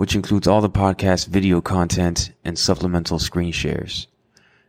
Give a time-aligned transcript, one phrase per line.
[0.00, 4.06] which includes all the podcast video content and supplemental screen shares.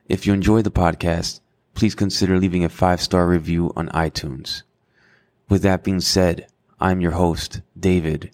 [0.10, 1.40] If you enjoy the podcast,
[1.74, 4.64] please consider leaving a five star review on iTunes.
[5.48, 6.48] With that being said,
[6.82, 8.32] I'm your host, David,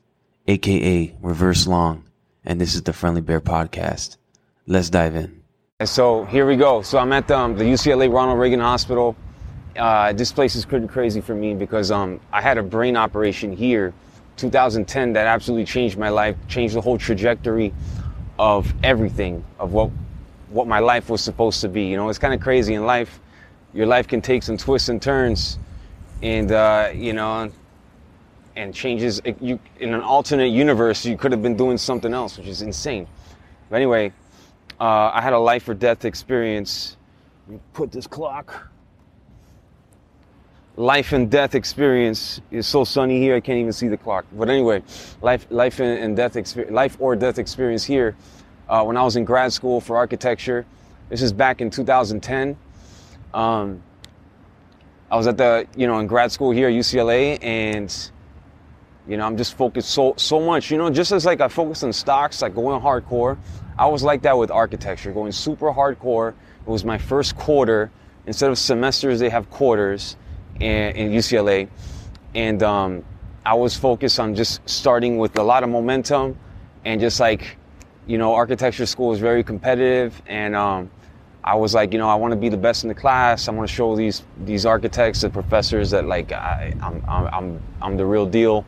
[0.47, 2.03] aka Reverse Long,
[2.43, 4.17] and this is the Friendly Bear Podcast.
[4.65, 5.43] Let's dive in.
[5.85, 6.81] So here we go.
[6.81, 9.15] So I'm at the, um, the UCLA Ronald Reagan Hospital.
[9.77, 13.93] Uh, this place is crazy for me because um, I had a brain operation here,
[14.37, 17.73] 2010, that absolutely changed my life, changed the whole trajectory
[18.39, 19.91] of everything, of what
[20.49, 21.83] what my life was supposed to be.
[21.85, 23.19] You know, it's kind of crazy in life.
[23.73, 25.59] Your life can take some twists and turns
[26.21, 27.51] and uh, you know,
[28.55, 29.21] and changes.
[29.41, 33.07] You in an alternate universe, you could have been doing something else, which is insane.
[33.69, 34.13] But anyway,
[34.79, 36.97] uh, I had a life or death experience.
[37.73, 38.69] Put this clock.
[40.77, 43.35] Life and death experience is so sunny here.
[43.35, 44.25] I can't even see the clock.
[44.31, 44.83] But anyway,
[45.23, 48.15] life, life and death experience, life or death experience here.
[48.69, 50.67] Uh, when I was in grad school for architecture,
[51.09, 52.55] this is back in 2010.
[53.33, 53.81] Um,
[55.09, 58.11] I was at the, you know, in grad school here at UCLA, and
[59.07, 60.69] you know, I'm just focused so so much.
[60.69, 63.39] You know, just as like I focused on stocks, like going hardcore,
[63.79, 66.35] I was like that with architecture, going super hardcore.
[66.67, 67.89] It was my first quarter.
[68.27, 70.17] Instead of semesters, they have quarters
[70.59, 71.67] in, in UCLA,
[72.35, 73.03] and um,
[73.45, 76.37] I was focused on just starting with a lot of momentum,
[76.85, 77.57] and just like,
[78.05, 80.89] you know, architecture school is very competitive, and um,
[81.47, 83.47] I was like, you know, I want to be the best in the class.
[83.47, 87.61] I want to show these these architects and professors that like I, am I'm, I'm
[87.81, 88.65] I'm the real deal.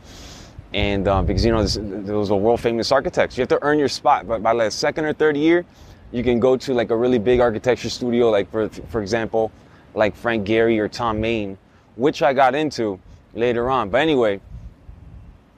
[0.72, 3.78] And uh, because you know this, those are world famous architects, you have to earn
[3.78, 4.26] your spot.
[4.26, 5.66] But by like second or third year,
[6.10, 9.52] you can go to like a really big architecture studio, like for for example,
[9.94, 11.58] like Frank Gehry or Thom Mayne,
[11.96, 12.98] which I got into
[13.34, 13.90] later on.
[13.90, 14.40] But anyway,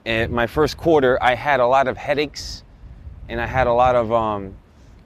[0.05, 2.65] in my first quarter, I had a lot of headaches,
[3.29, 4.55] and I had a lot of um,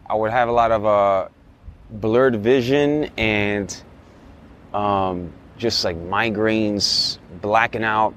[0.09, 1.29] I would have a lot of uh,
[1.91, 3.83] blurred vision and
[4.73, 8.15] um, just like migraines, blacking out.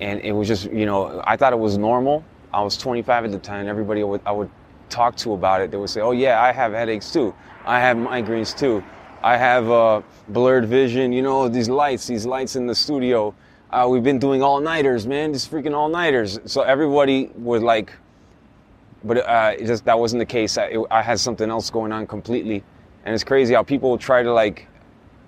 [0.00, 2.24] And it was just, you know, I thought it was normal.
[2.52, 3.68] I was 25 at the time.
[3.68, 4.50] Everybody I would, I would
[4.88, 7.34] talk to about it, they would say, oh, yeah, I have headaches too.
[7.64, 8.82] I have migraines too.
[9.22, 13.34] I have uh, blurred vision, you know, these lights, these lights in the studio.
[13.70, 16.40] Uh, we've been doing all nighters, man, just freaking all nighters.
[16.46, 17.92] So everybody was like,
[19.04, 20.56] but uh, just that wasn't the case.
[20.56, 22.64] I, it, I, had something else going on completely,
[23.04, 24.66] and it's crazy how people try to like,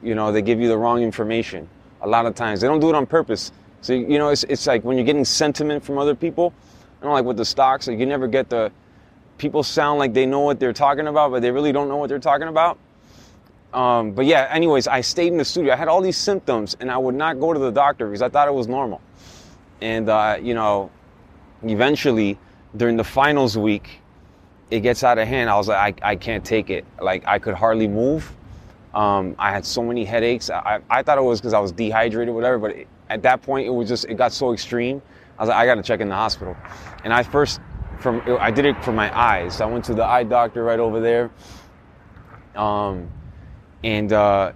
[0.02, 1.68] you know, they give you the wrong information.
[2.00, 3.52] A lot of times they don't do it on purpose.
[3.82, 6.52] So you know, it's it's like when you're getting sentiment from other people.
[7.00, 7.88] I don't like with the stocks.
[7.88, 8.70] Like you never get the
[9.38, 12.08] people sound like they know what they're talking about, but they really don't know what
[12.08, 12.78] they're talking about.
[13.72, 15.72] Um, but yeah, anyways, I stayed in the studio.
[15.72, 18.28] I had all these symptoms, and I would not go to the doctor because I
[18.28, 19.00] thought it was normal.
[19.80, 20.90] And uh, you know,
[21.62, 22.38] eventually
[22.76, 24.00] during the finals week,
[24.70, 25.50] it gets out of hand.
[25.50, 26.84] I was like, I, I can't take it.
[27.00, 28.32] Like, I could hardly move.
[28.94, 30.50] Um, I had so many headaches.
[30.50, 32.58] I, I thought it was because I was dehydrated, whatever.
[32.58, 35.02] But it, at that point, it was just it got so extreme.
[35.38, 36.56] I was like, I got to check in the hospital.
[37.04, 37.60] And I first,
[38.00, 39.56] from I did it for my eyes.
[39.56, 41.30] So I went to the eye doctor right over there.
[42.54, 43.10] Um,
[43.84, 44.52] and uh,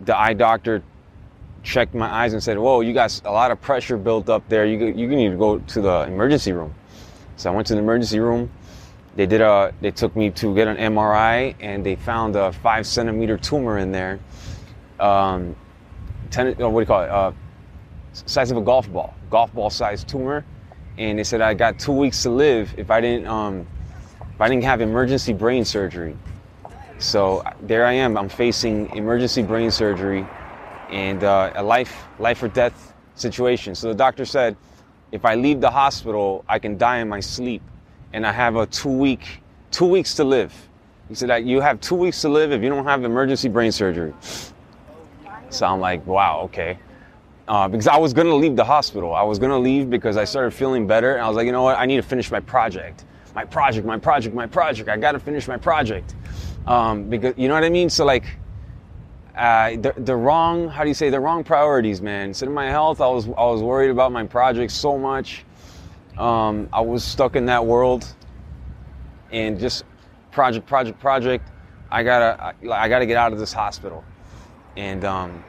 [0.00, 0.82] the eye doctor
[1.62, 4.66] checked my eyes and said, "Whoa, you got a lot of pressure built up there.
[4.66, 6.74] You you need to go to the emergency room."
[7.36, 8.50] So I went to the emergency room.
[9.14, 12.86] They did a, they took me to get an MRI and they found a five
[12.86, 14.18] centimeter tumor in there.
[15.00, 15.54] Um,
[16.30, 17.10] ten, what do you call it?
[17.10, 17.32] Uh,
[18.12, 20.44] size of a golf ball, golf ball sized tumor.
[20.98, 23.66] And they said I got two weeks to live if I didn't, um,
[24.34, 26.16] if I didn't have emergency brain surgery.
[27.02, 28.16] So there I am.
[28.16, 30.24] I'm facing emergency brain surgery
[30.88, 33.74] and uh, a life, life or death situation.
[33.74, 34.56] So the doctor said,
[35.10, 37.60] if I leave the hospital, I can die in my sleep,
[38.12, 40.54] and I have a two week, two weeks to live.
[41.08, 43.72] He said that you have two weeks to live if you don't have emergency brain
[43.72, 44.14] surgery.
[45.50, 46.78] So I'm like, wow, okay.
[47.48, 49.12] Uh, because I was gonna leave the hospital.
[49.12, 51.64] I was gonna leave because I started feeling better, and I was like, you know
[51.64, 51.76] what?
[51.76, 54.88] I need to finish my project, my project, my project, my project.
[54.88, 56.14] I gotta finish my project.
[56.66, 57.90] Um, because you know what I mean.
[57.90, 58.24] So like,
[59.36, 62.68] uh, the, the wrong how do you say the wrong priorities man instead of my
[62.68, 65.42] health i was i was worried about my project so much
[66.18, 68.14] um, i was stuck in that world
[69.32, 69.84] and just
[70.30, 71.48] project, project, project.
[71.90, 74.04] I gotta, I, I gotta get out of this hospital.
[74.76, 75.44] And um,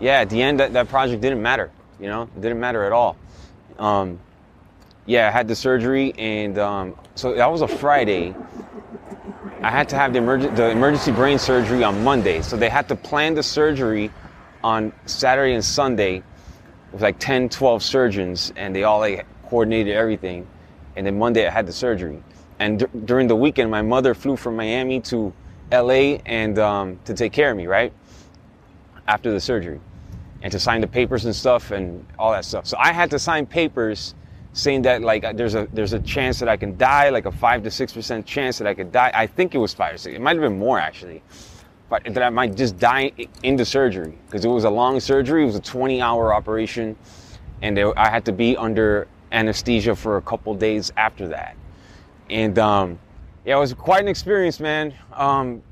[0.00, 1.70] yeah, at the end, that, that project didn't matter.
[2.00, 3.16] You know, it didn't matter at all.
[3.78, 4.20] Um,
[5.06, 8.34] yeah, I had the surgery, and um, so that was a Friday.
[9.66, 12.40] I had to have the, emerg- the emergency brain surgery on Monday.
[12.40, 14.12] So they had to plan the surgery
[14.62, 16.22] on Saturday and Sunday
[16.92, 20.46] with like 10, 12 surgeons, and they all like coordinated everything.
[20.94, 22.22] And then Monday I had the surgery.
[22.60, 25.32] And d- during the weekend, my mother flew from Miami to
[25.72, 27.92] LA and um, to take care of me, right?
[29.08, 29.80] After the surgery,
[30.42, 32.66] and to sign the papers and stuff and all that stuff.
[32.66, 34.14] So I had to sign papers
[34.56, 37.62] saying that like there's a there's a chance that I can die, like a five
[37.64, 39.12] to six percent chance that I could die.
[39.14, 40.16] I think it was five or six.
[40.16, 41.22] It might have been more actually,
[41.90, 43.12] but that I might just die
[43.42, 45.42] in the surgery because it was a long surgery.
[45.42, 46.96] It was a 20 hour operation,
[47.60, 51.54] and I had to be under anesthesia for a couple days after that.
[52.30, 52.98] And um,
[53.44, 54.94] yeah, it was quite an experience, man.
[55.12, 55.62] Um,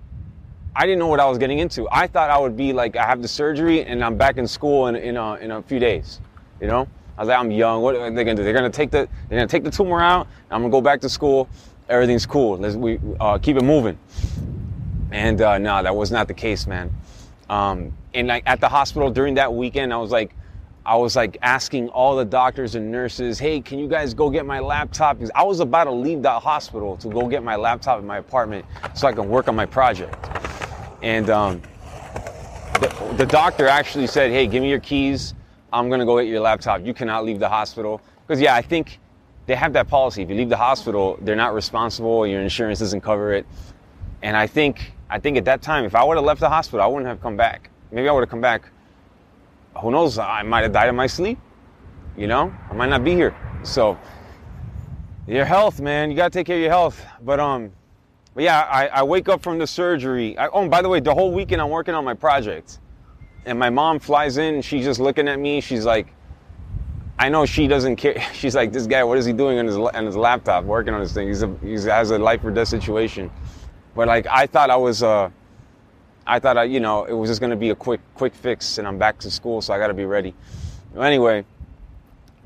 [0.77, 1.89] I didn't know what I was getting into.
[1.91, 4.89] I thought I would be like I have the surgery and I'm back in school
[4.89, 6.21] in in a, in a few days,
[6.61, 6.87] you know.
[7.17, 7.83] I was like, I'm young.
[7.83, 8.43] What are they gonna do?
[8.43, 10.27] They're gonna take the they're gonna take the tumor out.
[10.51, 11.49] I'm gonna go back to school.
[11.89, 12.59] Everything's cool.
[12.59, 13.99] Let's we uh, keep it moving.
[15.13, 16.93] And uh, no, that was not the case, man.
[17.49, 20.35] Um, and like at the hospital during that weekend, I was like,
[20.87, 24.45] I was like asking all the doctors and nurses, hey, can you guys go get
[24.45, 25.17] my laptop?
[25.17, 28.19] Because I was about to leave that hospital to go get my laptop in my
[28.19, 28.65] apartment
[28.95, 30.15] so I can work on my project.
[31.03, 31.63] And um,
[32.81, 35.35] the, the doctor actually said, hey, give me your keys.
[35.75, 36.87] I'm gonna go get your laptop.
[36.87, 38.01] You cannot leave the hospital.
[38.27, 39.01] Because yeah, I think
[39.47, 40.23] they have that policy.
[40.23, 42.27] If you leave the hospital, they're not responsible.
[42.27, 43.45] Your insurance doesn't cover it.
[44.23, 46.81] And I think I think at that time, if I would have left the hospital,
[46.81, 47.71] I wouldn't have come back.
[47.91, 48.71] Maybe I would have come back.
[49.81, 50.17] Who knows?
[50.17, 51.39] I might have died in my sleep.
[52.17, 53.37] You know, I might not be here.
[53.65, 53.99] So
[55.27, 57.05] your health, man, you gotta take care of your health.
[57.23, 57.73] But um,
[58.33, 60.39] but yeah, I, I wake up from the surgery.
[60.39, 62.79] I, oh, by the way, the whole weekend I'm working on my project
[63.47, 65.61] and my mom flies in she's just looking at me.
[65.61, 66.09] She's like,
[67.19, 68.21] I know she doesn't care.
[68.33, 71.01] She's like, this guy, what is he doing on his on his laptop, working on
[71.01, 71.29] this thing?
[71.29, 73.31] He's a, he has a life or death situation.
[73.95, 75.31] But like, I thought I was, uh,
[76.27, 78.89] I thought I, you know, it was just gonna be a quick quick fix, and
[78.89, 80.35] I'm back to school, so I got to be ready.
[80.99, 81.45] Anyway,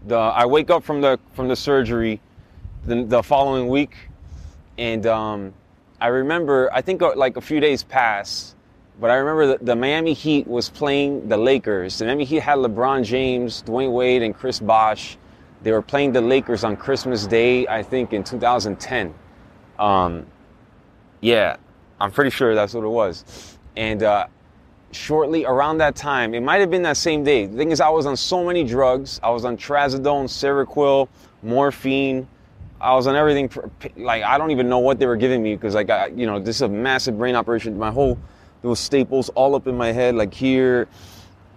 [0.07, 2.21] the I wake up from the from the surgery
[2.85, 3.95] the, the following week,
[4.77, 5.55] and um,
[6.01, 8.55] I remember I think uh, like a few days pass
[9.01, 11.99] but I remember the, the, Miami Heat was playing the Lakers.
[11.99, 15.17] The Miami Heat had LeBron James, Dwyane Wade, and Chris Bosh.
[15.63, 19.15] They were playing the Lakers on Christmas Day, I think, in 2010.
[19.79, 20.27] Um,
[21.21, 21.57] yeah,
[22.01, 23.59] I'm pretty sure that's what it was.
[23.77, 24.27] And uh,
[24.91, 27.47] shortly around that time, it might have been that same day.
[27.47, 29.21] The thing is, I was on so many drugs.
[29.23, 31.09] I was on trazodone, Seroquel,
[31.43, 32.27] morphine.
[32.81, 33.51] I was on everything.
[33.97, 36.57] Like I don't even know what they were giving me because, I, you know, this
[36.57, 37.77] is a massive brain operation.
[37.77, 38.19] My whole
[38.67, 40.89] was staples all up in my head, like here.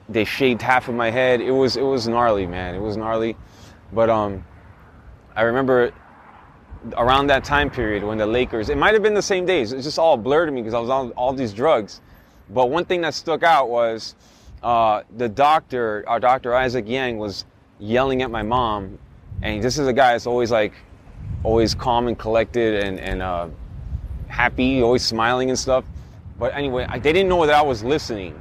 [0.09, 1.41] They shaved half of my head.
[1.41, 2.75] It was it was gnarly, man.
[2.75, 3.35] It was gnarly.
[3.93, 4.45] But um,
[5.35, 5.91] I remember
[6.97, 8.69] around that time period when the Lakers.
[8.69, 9.71] It might have been the same days.
[9.71, 12.01] It's just all blurred to me because I was on all these drugs.
[12.49, 14.15] But one thing that stuck out was
[14.63, 17.45] uh, the doctor, our doctor Isaac Yang, was
[17.79, 18.97] yelling at my mom,
[19.41, 20.73] and this is a guy that's always like,
[21.43, 23.47] always calm and collected and and uh,
[24.27, 25.85] happy, always smiling and stuff.
[26.41, 28.33] But anyway, I, they didn't know that I was listening.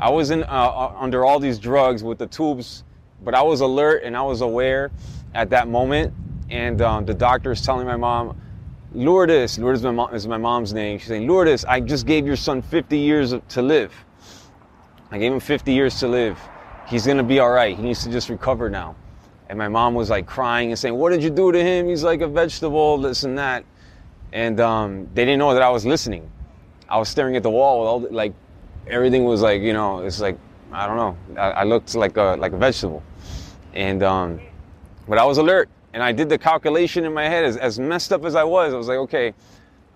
[0.00, 2.82] I was in, uh, uh, under all these drugs with the tubes,
[3.22, 4.90] but I was alert and I was aware
[5.34, 6.14] at that moment.
[6.48, 8.40] And um, the doctor is telling my mom,
[8.94, 10.98] Lourdes, Lourdes is my, mom, is my mom's name.
[10.98, 13.92] She's saying, Lourdes, I just gave your son 50 years to live.
[15.10, 16.40] I gave him 50 years to live.
[16.88, 17.76] He's gonna be all right.
[17.76, 18.96] He needs to just recover now.
[19.50, 21.86] And my mom was like crying and saying, What did you do to him?
[21.86, 23.66] He's like a vegetable, this and that.
[24.32, 26.30] And um, they didn't know that I was listening.
[26.92, 28.34] I was staring at the wall with all the, like
[28.86, 30.38] everything was like you know it's like
[30.70, 31.40] I don't know.
[31.40, 33.02] I, I looked like a like a vegetable,
[33.72, 34.40] and um,
[35.08, 38.12] but I was alert and I did the calculation in my head as, as messed
[38.12, 39.34] up as I was I was like okay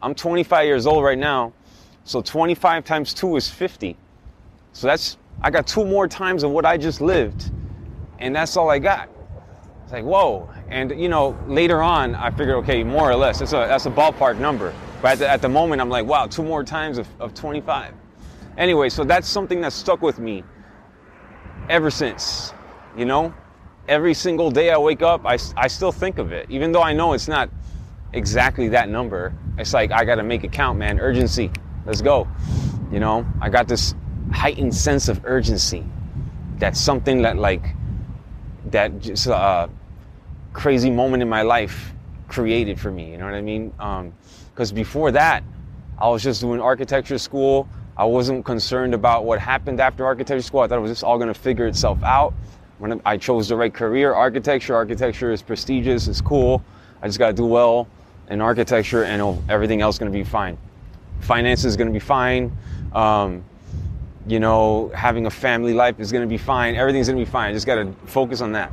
[0.03, 1.53] I'm 25 years old right now
[2.05, 3.97] so 25 times 2 is 50
[4.73, 7.51] so that's I got two more times of what I just lived
[8.19, 9.11] and that's all I got.
[9.85, 10.51] It's like whoa.
[10.69, 13.91] And you know later on I figured okay more or less that's a that's a
[13.91, 14.75] ballpark number
[15.07, 17.95] but at the, at the moment, I'm like, wow, two more times of, of 25.
[18.59, 20.43] Anyway, so that's something that stuck with me
[21.71, 22.53] ever since.
[22.97, 23.33] You know,
[23.87, 26.93] every single day I wake up, I, I still think of it, even though I
[26.93, 27.51] know it's not
[28.15, 29.33] exactly that number.
[29.59, 30.99] It's like, I got to make it count, man.
[30.99, 31.53] Urgency.
[31.85, 32.27] Let's go.
[32.91, 33.95] You know, I got this
[34.33, 35.85] heightened sense of urgency.
[36.59, 37.77] That's something that, like,
[38.73, 39.69] that just uh,
[40.53, 41.93] crazy moment in my life
[42.27, 43.13] created for me.
[43.13, 43.73] You know what I mean?
[43.79, 44.13] Um,
[44.57, 45.45] because before that,
[45.99, 47.69] I was just doing architecture school.
[47.95, 50.61] I wasn't concerned about what happened after architecture school.
[50.61, 52.33] I thought it was just all going to figure itself out.
[52.79, 56.65] When I chose the right career, architecture, architecture is prestigious, it's cool.
[57.03, 57.87] I just got to do well
[58.31, 60.57] in architecture and everything else is going to be fine.
[61.21, 62.57] Finance is going to be fine.
[62.95, 63.45] Um,
[64.27, 66.77] you know, having a family life is going to be fine.
[66.77, 67.51] Everything's going to be fine.
[67.51, 68.73] I just got to focus on that.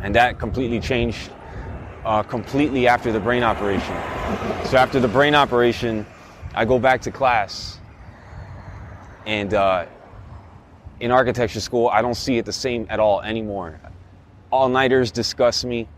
[0.00, 1.30] And that completely changed
[2.04, 3.94] uh, completely after the brain operation.
[4.66, 6.06] So after the brain operation,
[6.54, 7.78] I go back to class.
[9.26, 9.86] And uh,
[11.00, 13.80] in architecture school, I don't see it the same at all anymore.
[14.50, 15.88] All nighters disgust me.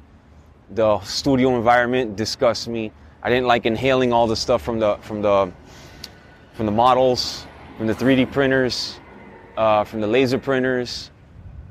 [0.70, 2.92] The studio environment disgusts me.
[3.22, 5.50] I didn't like inhaling all the stuff from the from the
[6.54, 7.46] from the models,
[7.76, 9.00] from the 3D printers,
[9.56, 11.10] uh, from the laser printers,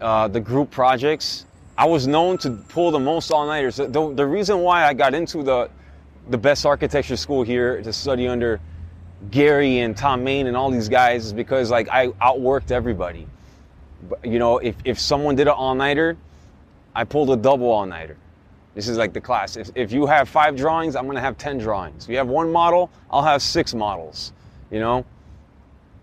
[0.01, 1.45] uh, the group projects.
[1.77, 3.77] I was known to pull the most all-nighters.
[3.77, 5.70] The, the reason why I got into the
[6.30, 8.60] the best architecture school here to study under
[9.30, 13.27] Gehry and Thom Mayne and all these guys is because like I outworked everybody.
[14.10, 16.18] But, you know, if, if someone did an all-nighter,
[16.94, 18.18] I pulled a double all-nighter.
[18.75, 19.56] This is like the class.
[19.56, 22.06] If, if you have five drawings, I'm gonna have 10 drawings.
[22.06, 24.34] If you have one model, I'll have six models.
[24.72, 25.06] You know,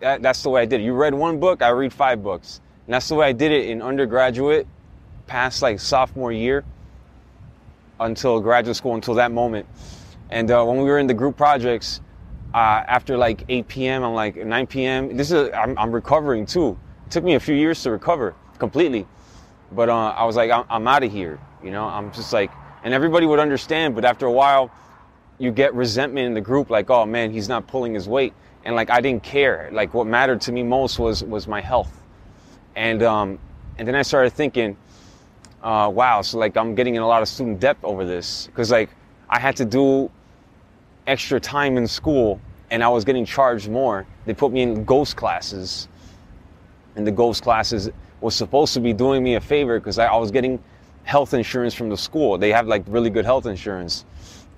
[0.00, 0.84] that, that's the way I did it.
[0.84, 2.60] You read one book, I read five books.
[2.86, 4.66] And that's the way I did it in undergraduate,
[5.30, 6.64] past like sophomore year,
[8.00, 9.64] until graduate school, until that moment.
[10.28, 12.00] And uh, when we were in the group projects,
[12.52, 14.02] uh, after like 8 p.m.
[14.02, 15.16] I'm like 9 p.m.
[15.16, 16.76] This is I'm, I'm, recovering too.
[17.06, 19.06] It took me a few years to recover completely,
[19.70, 21.38] but uh, I was like I'm, I'm out of here.
[21.62, 22.50] You know, I'm just like,
[22.82, 23.94] and everybody would understand.
[23.94, 24.72] But after a while,
[25.38, 28.34] you get resentment in the group, like, oh man, he's not pulling his weight,
[28.64, 29.70] and like I didn't care.
[29.72, 32.02] Like what mattered to me most was was my health,
[32.74, 33.38] and um,
[33.78, 34.76] and then I started thinking,
[35.62, 38.70] uh, wow, so like I'm getting in a lot of student debt over this because
[38.70, 38.90] like
[39.28, 40.10] I had to do
[41.06, 42.40] extra time in school
[42.70, 44.06] and I was getting charged more.
[44.26, 45.88] They put me in ghost classes.
[46.96, 47.90] And the ghost classes
[48.20, 50.62] was supposed to be doing me a favor because I, I, was getting
[51.04, 52.38] health insurance from the school.
[52.38, 54.04] They have like really good health insurance.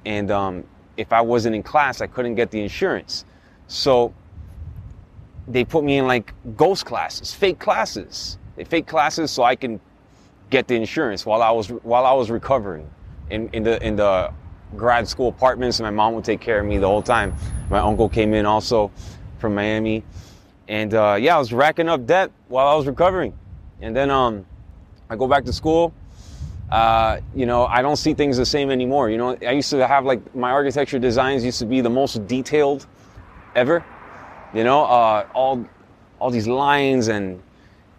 [0.05, 0.65] And um,
[0.97, 3.25] if I wasn't in class, I couldn't get the insurance.
[3.69, 4.13] So
[5.49, 8.39] they put me in like ghost classes, fake classes.
[8.57, 9.81] They fake classes so I can
[10.53, 12.89] get the insurance while I was while I was recovering
[13.31, 14.33] in, in the in the
[14.77, 17.35] grad school apartments, my mom would take care of me the whole time.
[17.71, 18.91] My uncle came in also
[19.39, 20.05] from Miami,
[20.69, 23.37] and uh, yeah, I was racking up debt while I was recovering.
[23.81, 24.47] And then um,
[25.11, 25.93] I go back to school.
[26.71, 29.11] Uh, you know, I don't see things the same anymore.
[29.11, 32.27] You know, I used to have like my architecture designs used to be the most
[32.27, 32.87] detailed
[33.55, 33.85] ever.
[34.55, 35.67] You know, uh, all
[36.19, 37.43] all these lines and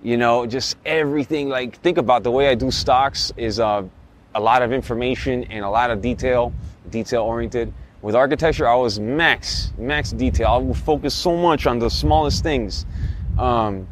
[0.03, 1.49] you know just everything.
[1.49, 3.83] Like think about the way I do stocks is uh,
[4.35, 6.53] a lot of information and a lot of detail,
[6.89, 7.73] detail oriented.
[8.01, 10.47] With architecture, I was max, max detail.
[10.47, 12.85] I would focus so much on the smallest things.
[13.39, 13.87] Um,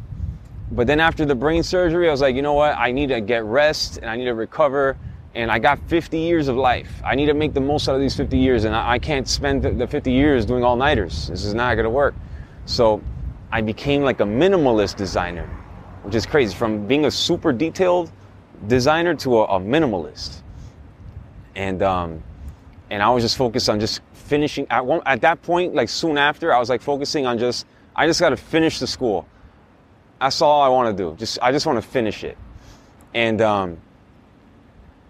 [0.70, 2.76] but then after the brain surgery, I was like, you know what?
[2.76, 4.98] I need to get rest and I need to recover.
[5.34, 6.90] And I got 50 years of life.
[7.04, 8.64] I need to make the most out of these 50 years.
[8.64, 11.28] And I, I can't spend the 50 years doing all nighters.
[11.28, 12.14] This is not going to work.
[12.66, 13.00] So
[13.50, 15.48] I became like a minimalist designer,
[16.02, 16.54] which is crazy.
[16.54, 18.10] From being a super detailed
[18.66, 20.40] designer to a, a minimalist.
[21.54, 22.22] And um,
[22.90, 24.66] and I was just focused on just finishing.
[24.70, 28.06] At one at that point, like soon after, I was like focusing on just I
[28.06, 29.26] just got to finish the school.
[30.20, 31.16] That's all I want to do.
[31.16, 32.38] Just I just want to finish it,
[33.12, 33.78] and um,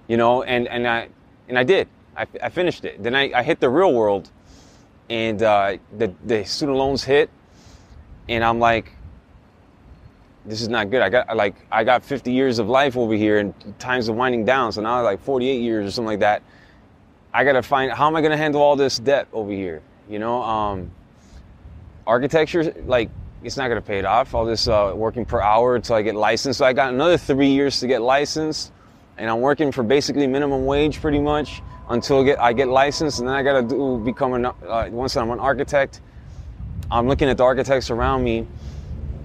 [0.08, 1.08] you know, and and I
[1.48, 1.88] and I did.
[2.16, 3.02] I, I finished it.
[3.02, 4.30] Then I, I hit the real world,
[5.08, 7.30] and uh, the the student loans hit,
[8.28, 8.92] and I'm like,
[10.44, 11.02] this is not good.
[11.02, 14.44] I got like I got 50 years of life over here, and times are winding
[14.44, 14.72] down.
[14.72, 16.42] So now like 48 years or something like that.
[17.32, 19.82] I gotta find how am I gonna handle all this debt over here?
[20.08, 20.90] You know, um,
[22.06, 23.10] architecture like
[23.44, 24.34] it's not gonna pay it off.
[24.34, 26.58] All this uh, working per hour until I get licensed.
[26.58, 28.72] So I got another three years to get licensed,
[29.18, 33.28] and I'm working for basically minimum wage pretty much until get, I get licensed, and
[33.28, 36.00] then I gotta do become an uh, once I'm an architect.
[36.90, 38.46] I'm looking at the architects around me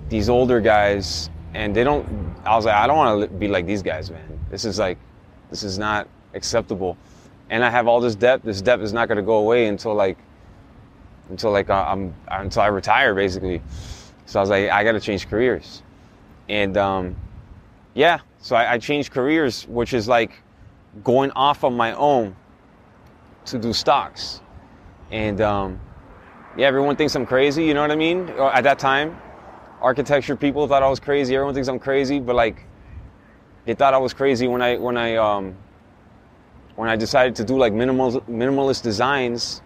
[0.10, 2.08] these older guys, and they don't.
[2.46, 4.40] I was like, I don't want to be like these guys, man.
[4.50, 4.98] This is like,
[5.50, 6.98] this is not acceptable.
[7.50, 8.44] And I have all this debt.
[8.44, 10.18] This debt is not going to go away until like,
[11.30, 13.62] until like I'm until I retire, basically.
[14.26, 15.82] So I was like, I got to change careers,
[16.50, 17.16] and um,
[17.94, 18.20] yeah.
[18.40, 20.32] So I, I changed careers, which is like
[21.04, 22.36] going off on my own
[23.46, 24.42] to do stocks,
[25.12, 25.80] and um,
[26.58, 27.64] yeah, everyone thinks I'm crazy.
[27.66, 28.30] You know what I mean?
[28.30, 29.18] At that time,
[29.82, 31.36] architecture people thought I was crazy.
[31.36, 32.66] Everyone thinks I'm crazy, but like
[33.66, 35.56] they thought I was crazy when I when I um,
[36.76, 39.62] when I decided to do like minimal minimalist designs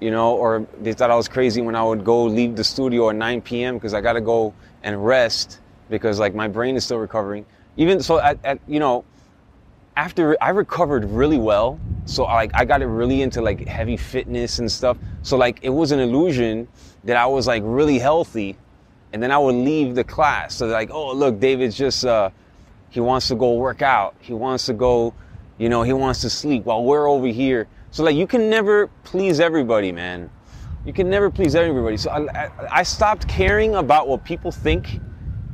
[0.00, 3.10] you know, or they thought I was crazy when I would go leave the studio
[3.10, 3.74] at 9 p.m.
[3.76, 7.46] because I got to go and rest because like my brain is still recovering.
[7.76, 9.04] Even so, at, at you know,
[9.96, 14.58] after I recovered really well, so like I got it really into like heavy fitness
[14.58, 14.98] and stuff.
[15.22, 16.68] So like it was an illusion
[17.04, 18.56] that I was like really healthy,
[19.14, 20.56] and then I would leave the class.
[20.56, 22.30] So like, oh look, David's just uh,
[22.90, 24.16] he wants to go work out.
[24.18, 25.14] He wants to go,
[25.56, 27.68] you know, he wants to sleep while we're over here.
[27.92, 30.28] So like you can never please everybody, man.
[30.84, 31.96] You can never please everybody.
[31.96, 34.94] So I, I stopped caring about what people think.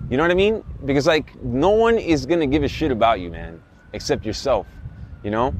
[0.08, 0.64] You know what I mean?
[0.86, 3.62] Because like no one is gonna give a shit about you, man,
[3.92, 4.66] except yourself.
[5.22, 5.54] You know.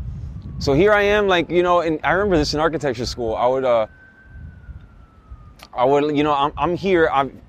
[0.59, 3.35] So here I am, like you know, and I remember this in architecture school.
[3.35, 3.87] I would, uh,
[5.75, 7.11] I would, you know, I'm, I'm here.
[7.13, 7.41] I'm,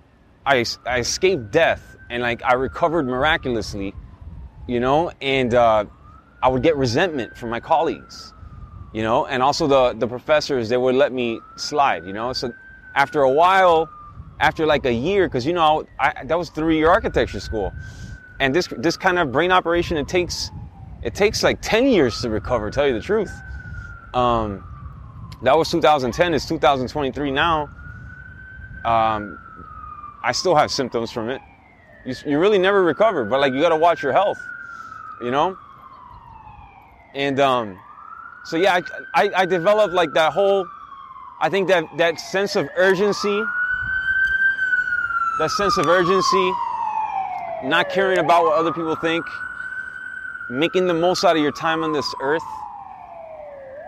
[0.52, 3.94] I, I escaped death, and like I recovered miraculously,
[4.68, 5.86] you know, and uh,
[6.44, 8.34] I would get resentment from my colleagues,
[8.94, 10.68] you know, and also the the professors.
[10.68, 12.34] They would let me slide, you know.
[12.34, 12.52] So
[12.96, 13.90] after a while,
[14.42, 17.72] after like a year, because you know, I, that was three year architecture school,
[18.42, 20.52] and this this kind of brain operation it takes
[21.04, 23.32] it takes like 10 years to recover, tell you the truth.
[24.14, 24.64] Um,
[25.44, 27.70] that was 2010, it's 2023 now.
[28.86, 29.40] Um,
[30.24, 31.42] I still have symptoms from it.
[32.06, 34.42] You, you really never recover, but like you gotta watch your health,
[35.22, 35.58] you know?
[37.14, 37.80] And um,
[38.46, 38.80] so yeah,
[39.14, 40.66] I, I, I developed like that whole,
[41.40, 43.44] I think that that sense of urgency,
[45.40, 46.52] that sense of urgency,
[47.64, 49.26] not caring about what other people think,
[50.50, 52.44] making the most out of your time on this earth.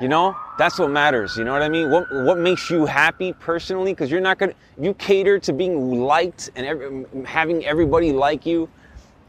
[0.02, 1.38] You know, that's what matters.
[1.38, 1.89] You know what I mean?
[1.89, 3.93] What what makes you happy personally?
[3.93, 8.69] Because you're not gonna you cater to being liked and every, having everybody like you.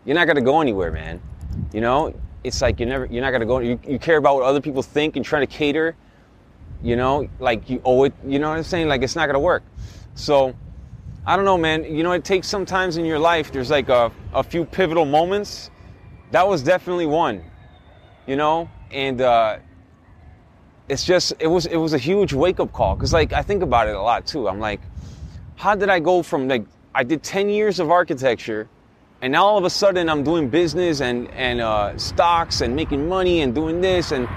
[0.04, 1.20] You're not gonna go anywhere, man.
[1.72, 3.58] You know, it's like you're never you're not gonna go.
[3.58, 5.96] You, you care about what other people think and trying to cater.
[6.82, 8.12] You know, like you owe it.
[8.26, 8.88] You know what I'm saying?
[8.88, 9.62] Like it's not gonna work.
[10.14, 10.54] So,
[11.26, 11.84] I don't know, man.
[11.84, 13.50] You know, it takes sometimes in your life.
[13.50, 15.70] There's like a, a few pivotal moments
[16.34, 17.44] that was definitely one,
[18.26, 19.58] you know, and uh,
[20.88, 23.62] it's just it was it was a huge wake up call because like I think
[23.62, 24.49] about it a lot too.
[24.49, 24.81] I'm like,
[25.57, 28.68] how did I go from like I did 10 years of architecture,
[29.23, 33.09] and now all of a sudden I'm doing business and and uh, stocks and making
[33.09, 34.29] money and doing this and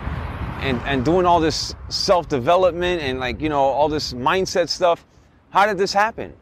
[0.61, 5.05] and and doing all this self development and like you know all this mindset stuff.
[5.49, 6.33] How did this happen?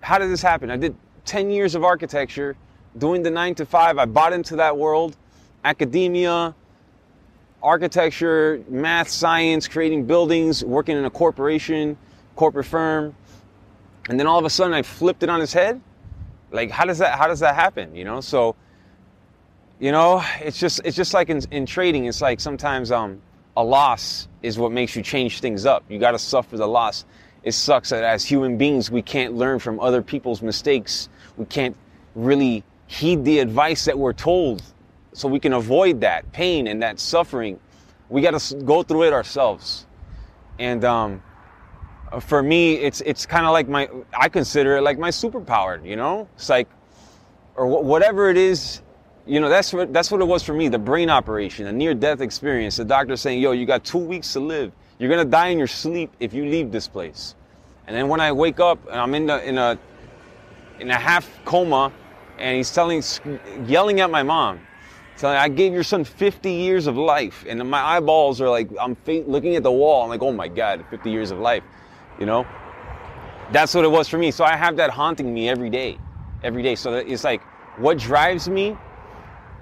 [0.00, 0.70] How did this happen?
[0.70, 2.56] I did 10 years of architecture
[2.98, 3.98] doing the nine to five.
[3.98, 5.16] I bought into that world,
[5.64, 6.54] academia,
[7.66, 11.98] architecture, math, science, creating buildings, working in a corporation,
[12.36, 13.14] corporate firm.
[14.08, 15.80] And then all of a sudden I flipped it on his head.
[16.52, 17.96] Like how does that how does that happen?
[17.96, 18.20] You know?
[18.20, 18.54] So
[19.80, 23.20] you know, it's just it's just like in, in trading, it's like sometimes um
[23.56, 25.82] a loss is what makes you change things up.
[25.88, 27.04] You gotta suffer the loss.
[27.42, 31.08] It sucks that as human beings we can't learn from other people's mistakes.
[31.36, 31.76] We can't
[32.14, 34.62] really heed the advice that we're told
[35.16, 37.58] so we can avoid that pain and that suffering.
[38.10, 39.86] We got to go through it ourselves.
[40.58, 41.22] And um,
[42.20, 45.82] for me, it's it's kind of like my I consider it like my superpower.
[45.82, 46.68] You know, it's like
[47.54, 48.82] or wh- whatever it is.
[49.26, 50.68] You know, that's what that's what it was for me.
[50.68, 52.76] The brain operation, a near-death experience.
[52.76, 54.70] The doctor saying, "Yo, you got two weeks to live.
[54.98, 57.34] You're gonna die in your sleep if you leave this place."
[57.86, 59.78] And then when I wake up and I'm in the in a
[60.78, 61.90] in a half coma,
[62.38, 63.02] and he's telling,
[63.66, 64.60] yelling at my mom,
[65.16, 67.44] telling, I gave your son 50 years of life.
[67.48, 70.02] And my eyeballs are like, I'm looking at the wall.
[70.02, 71.64] I'm like, oh my God, 50 years of life,
[72.18, 72.46] you know?
[73.52, 74.30] That's what it was for me.
[74.30, 75.98] So I have that haunting me every day,
[76.42, 76.74] every day.
[76.74, 77.42] So it's like,
[77.78, 78.76] what drives me?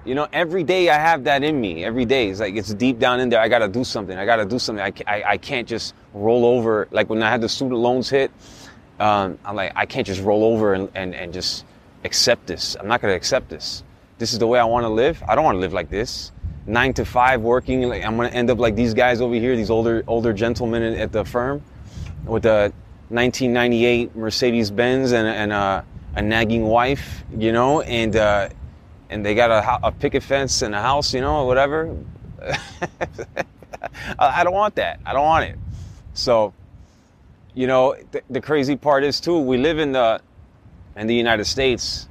[0.05, 1.83] You know, every day I have that in me.
[1.83, 3.39] Every day, it's like it's deep down in there.
[3.39, 4.15] I gotta do something.
[4.15, 4.83] I gotta do something.
[4.83, 6.87] I, I, I can't just roll over.
[6.91, 8.31] Like when I had the student loans hit,
[8.99, 11.65] um, I'm like, I can't just roll over and, and, and just
[12.03, 12.77] accept this.
[12.79, 13.83] I'm not to accept this.
[14.17, 15.21] This is the way I want to live.
[15.27, 16.31] I don't want to live like this.
[16.67, 17.83] Nine to five working.
[17.83, 20.83] Like I'm going to end up like these guys over here, these older older gentlemen
[20.83, 21.61] at the firm,
[22.25, 22.71] with a
[23.09, 28.49] 1998 Mercedes Benz and, and a, a, nagging wife, you know, and uh,
[29.09, 31.95] and they got a, a picket fence and a house, you know, whatever.
[34.19, 34.99] I don't want that.
[35.05, 35.59] I don't want it.
[36.13, 36.53] So,
[37.53, 40.21] you know, th- the crazy part is too, we live in the
[40.95, 42.07] in the United States,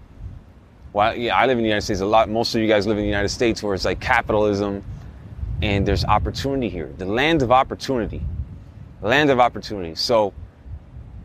[0.95, 2.29] well, yeah, I live in the United States a lot.
[2.29, 4.85] Most of you guys live in the United States where it's like capitalism
[5.61, 6.93] and there's opportunity here.
[6.99, 8.23] The land of opportunity.
[9.03, 9.97] Land of opportunity.
[9.97, 10.33] So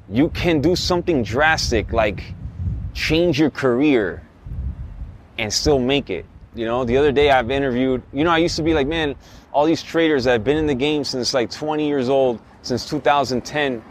[0.09, 2.33] you can do something drastic like
[2.95, 4.23] change your career
[5.37, 6.25] and still make it.
[6.55, 9.13] You know, the other day I've interviewed, you know, I used to be like, man,
[9.53, 12.89] all these traders that have been in the game since like 20 years old, since
[12.89, 13.83] 2010.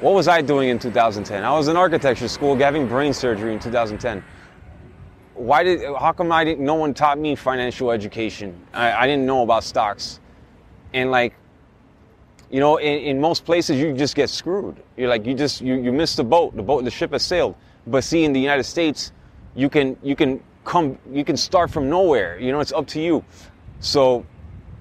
[0.00, 1.44] What was I doing in 2010?
[1.44, 4.24] I was in architecture school having brain surgery in 2010.
[5.38, 8.60] Why did, how come I didn't, no one taught me financial education?
[8.72, 10.18] I, I didn't know about stocks.
[10.92, 11.34] And like,
[12.50, 14.82] you know, in, in most places you just get screwed.
[14.96, 17.54] You're like, you just, you, you miss the boat, the boat, the ship has sailed.
[17.86, 19.12] But see, in the United States,
[19.54, 22.38] you can, you can come, you can start from nowhere.
[22.38, 23.24] You know, it's up to you.
[23.80, 24.26] So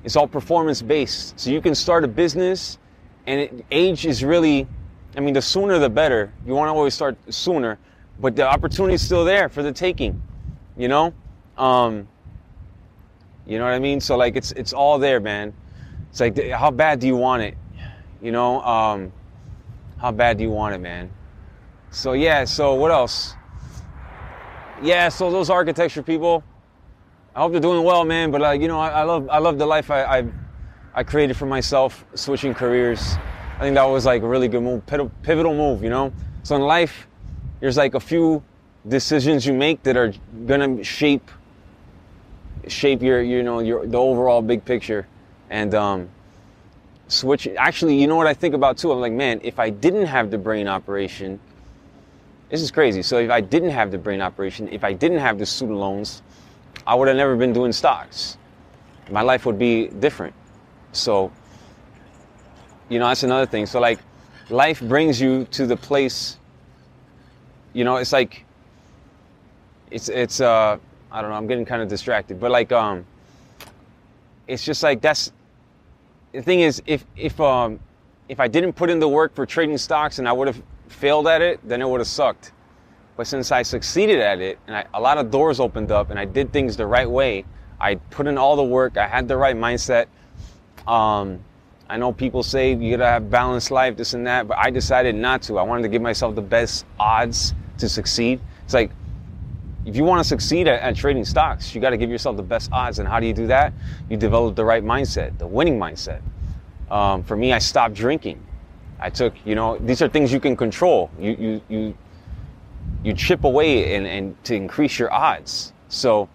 [0.04, 1.40] it's all performance based.
[1.40, 2.80] So you can start a business
[3.28, 4.68] and it, age is really,
[5.16, 6.32] I mean, the sooner the better.
[6.46, 7.78] You want to always start sooner,
[8.20, 10.22] but the opportunity is still there for the taking,
[10.78, 11.14] you know?
[11.58, 12.08] Um,
[13.46, 14.00] you know what I mean?
[14.00, 15.54] So like it's, it's all there, man.
[16.10, 17.58] It's like, how bad do you want it?
[18.22, 19.12] You know, um,
[20.00, 21.12] how bad do you want it, man?
[21.90, 23.34] So yeah, so what else?
[24.82, 26.44] Yeah, so those architecture people,
[27.36, 28.32] I hope they're doing well, man.
[28.32, 30.28] But uh, you know, I, I, love I love the life I, I,
[30.94, 33.16] I created for myself, switching careers.
[33.58, 35.84] I think that was like a really good move, pivotal move.
[35.84, 36.14] You know,
[36.44, 37.08] so in life,
[37.60, 38.44] there's like a few
[38.88, 40.14] decisions you make that are
[40.46, 41.30] gonna shape
[42.68, 45.08] shape your you know your the overall big picture,
[45.50, 46.10] and um,
[47.08, 47.48] switch.
[47.58, 48.92] Actually, you know what I think about too.
[48.92, 51.40] I'm like, man, if I didn't have the brain operation,
[52.50, 53.02] this is crazy.
[53.02, 56.22] So if I didn't have the brain operation, if I didn't have the student loans
[56.88, 58.38] I would have never been doing stocks.
[59.12, 60.34] My life would be different.
[60.94, 61.32] So,
[62.88, 63.66] you know, that's another thing.
[63.66, 64.00] So, like,
[64.50, 66.38] life brings you to the place,
[67.74, 68.46] you know, it's like,
[69.92, 70.78] it's, it's, uh,
[71.12, 73.06] I don't know, I'm getting kind of distracted, but like, um,
[74.48, 75.32] it's just like, that's,
[76.34, 77.80] the thing is, if, if, um,
[78.30, 81.28] if I didn't put in the work for trading stocks and I would have failed
[81.28, 82.52] at it, then it would have sucked.
[83.16, 86.20] But since I succeeded at it and I, a lot of doors opened up and
[86.20, 87.46] I did things the right way,
[87.80, 90.08] I put in all the work, I had the right mindset.
[90.88, 91.40] Um,
[91.90, 95.16] I know people say you gotta have balanced life, this and that, but I decided
[95.16, 95.58] not to.
[95.58, 98.42] I wanted to give myself the best odds to succeed.
[98.66, 98.92] It's like,
[99.88, 102.44] if you want to succeed at, at trading stocks, you got to give yourself the
[102.44, 103.00] best odds.
[103.00, 103.74] And how do you do that?
[104.10, 106.22] You develop the right mindset, the winning mindset.
[106.92, 108.44] Um, for me, I stopped drinking.
[109.00, 111.10] I took, you know, these are things you can control.
[111.18, 111.98] You, you, you
[113.04, 115.72] you chip away and, and to increase your odds.
[115.88, 116.28] So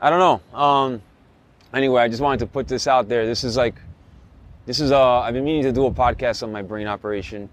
[0.00, 0.58] I don't know.
[0.58, 1.02] Um,
[1.74, 3.26] anyway, I just wanted to put this out there.
[3.26, 3.74] This is like,
[4.66, 7.48] this is uh, I've been meaning to do a podcast on my brain operation.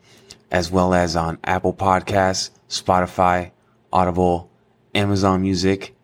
[0.50, 3.52] as well as on Apple Podcasts, Spotify,
[3.92, 4.50] Audible,
[4.96, 5.94] Amazon Music,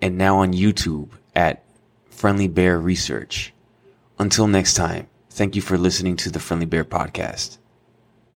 [0.00, 1.62] and now on YouTube at
[2.08, 3.52] Friendly Bear Research.
[4.18, 7.58] Until next time, thank you for listening to the Friendly Bear Podcast.